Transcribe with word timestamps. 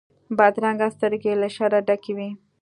بدرنګه 0.37 0.87
سترګې 0.95 1.33
له 1.41 1.47
شره 1.55 1.79
ډکې 1.87 2.13
وي 2.17 2.29